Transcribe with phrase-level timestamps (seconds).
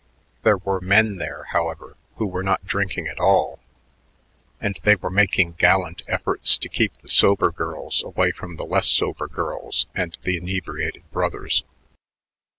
[0.41, 3.59] There were men there, however, who were not drinking at all,
[4.59, 8.87] and they were making gallant efforts to keep the sober girls away from the less
[8.87, 11.65] sober girls and the inebriated brothers.